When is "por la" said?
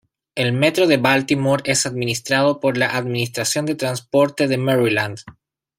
2.59-2.97